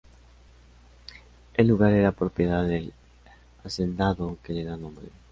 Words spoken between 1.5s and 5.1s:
El lugar era propiedad del hacendado que le da nombre.